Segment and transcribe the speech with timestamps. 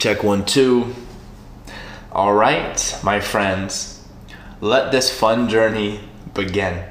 [0.00, 0.94] Check one, two.
[2.10, 4.02] All right, my friends,
[4.62, 6.00] let this fun journey
[6.32, 6.82] begin.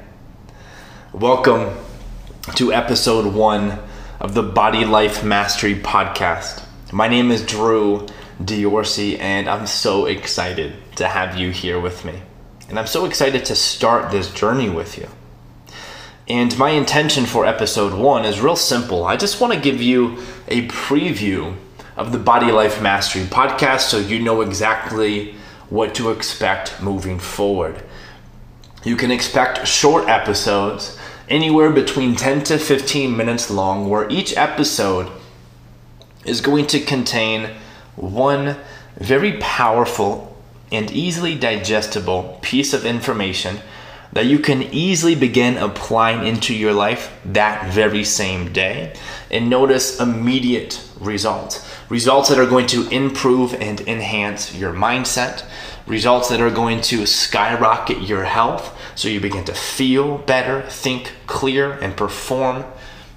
[1.12, 1.76] Welcome
[2.54, 3.80] to episode one
[4.20, 6.62] of the Body Life Mastery Podcast.
[6.92, 8.06] My name is Drew
[8.40, 12.22] Diorsi, and I'm so excited to have you here with me.
[12.68, 15.08] And I'm so excited to start this journey with you.
[16.28, 19.02] And my intention for episode one is real simple.
[19.02, 21.56] I just want to give you a preview
[22.00, 25.34] of the Body Life Mastery podcast so you know exactly
[25.68, 27.82] what to expect moving forward.
[28.84, 35.12] You can expect short episodes, anywhere between 10 to 15 minutes long, where each episode
[36.24, 37.50] is going to contain
[37.96, 38.56] one
[38.96, 40.34] very powerful
[40.72, 43.58] and easily digestible piece of information
[44.14, 48.94] that you can easily begin applying into your life that very same day
[49.30, 51.69] and notice immediate results.
[51.90, 55.44] Results that are going to improve and enhance your mindset,
[55.86, 61.12] results that are going to skyrocket your health so you begin to feel better, think
[61.26, 62.64] clear, and perform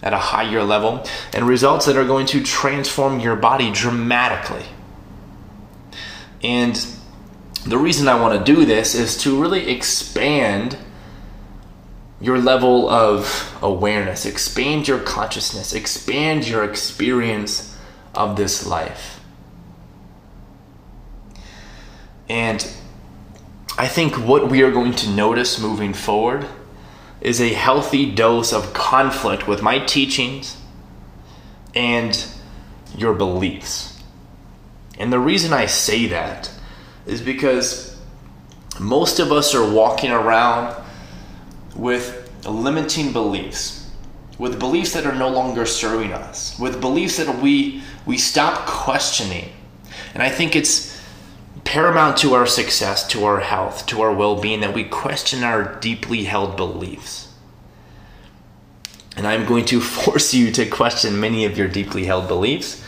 [0.01, 4.65] at a higher level, and results that are going to transform your body dramatically.
[6.41, 6.75] And
[7.67, 10.77] the reason I want to do this is to really expand
[12.19, 17.72] your level of awareness, expand your consciousness, expand your experience
[18.13, 19.19] of this life.
[22.29, 22.67] And
[23.77, 26.45] I think what we are going to notice moving forward
[27.21, 30.57] is a healthy dose of conflict with my teachings
[31.73, 32.25] and
[32.95, 34.01] your beliefs.
[34.99, 36.51] And the reason I say that
[37.05, 37.99] is because
[38.79, 40.75] most of us are walking around
[41.75, 43.82] with limiting beliefs,
[44.43, 49.49] with beliefs that are no longer serving us, with beliefs that we we stop questioning.
[50.13, 50.99] And I think it's
[51.63, 56.25] paramount to our success, to our health, to our well-being that we question our deeply
[56.25, 57.33] held beliefs.
[59.15, 62.83] And I'm going to force you to question many of your deeply held beliefs.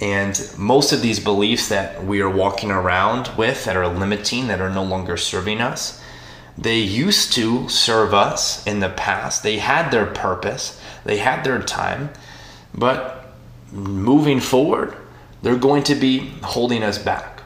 [0.00, 4.60] And most of these beliefs that we are walking around with that are limiting, that
[4.60, 6.02] are no longer serving us,
[6.58, 9.44] they used to serve us in the past.
[9.44, 12.10] They had their purpose, they had their time,
[12.74, 13.32] but
[13.72, 14.96] moving forward,
[15.42, 17.42] they're going to be holding us back.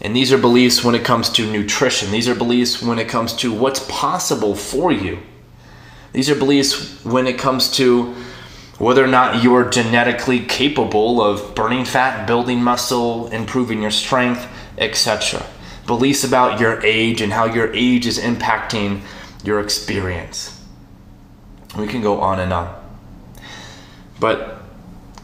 [0.00, 3.34] And these are beliefs when it comes to nutrition, these are beliefs when it comes
[3.36, 5.20] to what's possible for you.
[6.12, 8.14] These are beliefs when it comes to
[8.78, 14.46] whether or not you are genetically capable of burning fat, building muscle, improving your strength,
[14.76, 15.46] etc
[15.86, 19.00] beliefs about your age and how your age is impacting
[19.44, 20.61] your experience.
[21.76, 22.82] We can go on and on.
[24.20, 24.62] But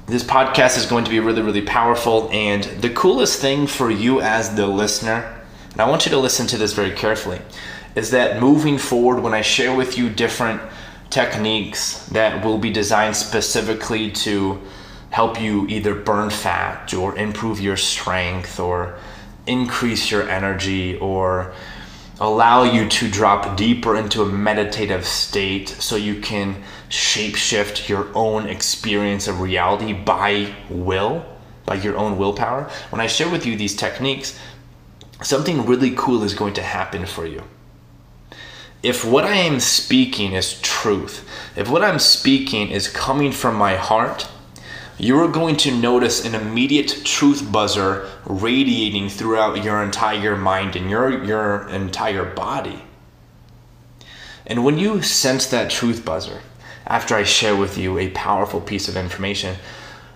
[0.06, 2.30] this podcast is going to be really, really powerful.
[2.32, 5.38] And the coolest thing for you as the listener,
[5.72, 7.40] and I want you to listen to this very carefully,
[7.94, 10.62] is that moving forward, when I share with you different
[11.10, 14.60] techniques that will be designed specifically to
[15.10, 18.98] help you either burn fat or improve your strength or
[19.46, 21.52] increase your energy or
[22.20, 28.46] allow you to drop deeper into a meditative state so you can shapeshift your own
[28.46, 31.24] experience of reality by will,
[31.64, 32.70] by your own willpower.
[32.90, 34.38] When I share with you these techniques,
[35.22, 37.44] something really cool is going to happen for you.
[38.82, 43.74] If what I am speaking is truth, if what I'm speaking is coming from my
[43.76, 44.28] heart,
[44.98, 50.90] you are going to notice an immediate truth buzzer radiating throughout your entire mind and
[50.90, 52.82] your, your entire body.
[54.44, 56.40] And when you sense that truth buzzer,
[56.86, 59.56] after I share with you a powerful piece of information,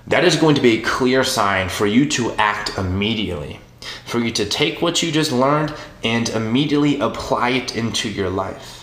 [0.09, 3.61] that is going to be a clear sign for you to act immediately,
[4.05, 5.73] for you to take what you just learned
[6.03, 8.82] and immediately apply it into your life.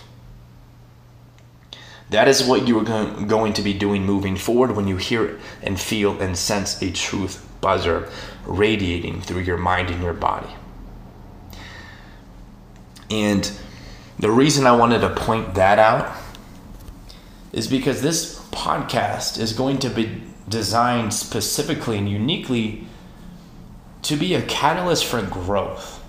[2.10, 5.80] That is what you are going to be doing moving forward when you hear and
[5.80, 8.10] feel and sense a truth buzzer
[8.46, 10.50] radiating through your mind and your body.
[13.12, 13.52] And
[14.18, 16.16] the reason I wanted to point that out
[17.52, 22.86] is because this podcast is going to be designed specifically and uniquely
[24.02, 26.04] to be a catalyst for growth.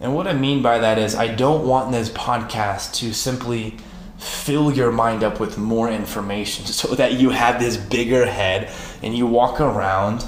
[0.00, 3.76] And what I mean by that is, I don't want this podcast to simply
[4.18, 8.70] fill your mind up with more information so that you have this bigger head
[9.02, 10.24] and you walk around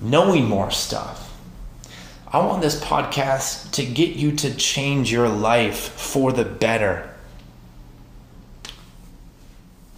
[0.00, 1.24] knowing more stuff.
[2.30, 7.14] I want this podcast to get you to change your life for the better.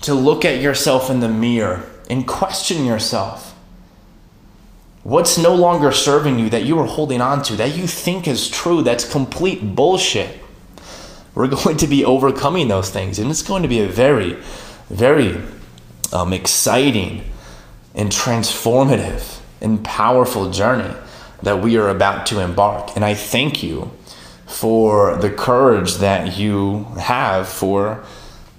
[0.02, 3.50] To look at yourself in the mirror and question yourself
[5.02, 8.50] What's no longer serving you that you are holding on to, that you think is
[8.50, 10.38] true, that's complete bullshit?
[11.34, 14.36] We're going to be overcoming those things, and it's going to be a very,
[14.88, 15.40] very
[16.12, 17.24] um, exciting
[17.94, 20.94] and transformative and powerful journey
[21.42, 22.94] that we are about to embark.
[22.94, 23.90] And I thank you
[24.46, 28.04] for the courage that you have for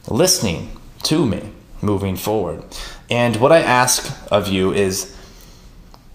[0.07, 1.51] listening to me
[1.81, 2.63] moving forward.
[3.09, 5.15] And what I ask of you is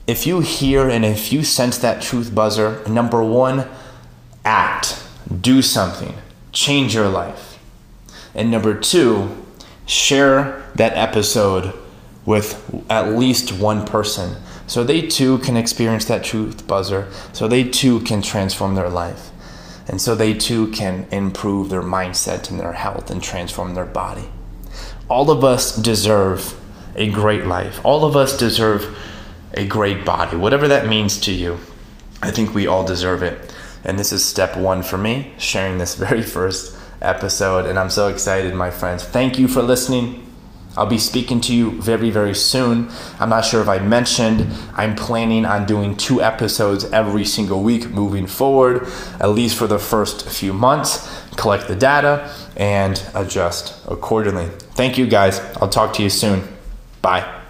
[0.06, 3.68] if you hear and if you sense that truth buzzer, number one,
[4.44, 5.02] act,
[5.40, 6.14] do something,
[6.56, 7.58] change your life.
[8.34, 9.44] And number two,
[9.84, 11.74] share that episode
[12.24, 14.36] with at least one person
[14.66, 19.30] so they too can experience that truth buzzer, so they too can transform their life.
[19.86, 24.28] And so they too can improve their mindset and their health and transform their body.
[25.08, 26.58] All of us deserve
[26.96, 27.80] a great life.
[27.84, 28.98] All of us deserve
[29.52, 31.58] a great body, whatever that means to you.
[32.20, 33.54] I think we all deserve it.
[33.86, 37.64] And this is step one for me, sharing this very first episode.
[37.66, 39.04] And I'm so excited, my friends.
[39.04, 40.22] Thank you for listening.
[40.76, 42.90] I'll be speaking to you very, very soon.
[43.18, 47.88] I'm not sure if I mentioned, I'm planning on doing two episodes every single week
[47.88, 48.86] moving forward,
[49.18, 54.48] at least for the first few months, collect the data, and adjust accordingly.
[54.74, 55.40] Thank you guys.
[55.62, 56.46] I'll talk to you soon.
[57.00, 57.45] Bye.